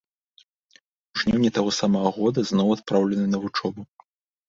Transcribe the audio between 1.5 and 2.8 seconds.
таго самага года зноў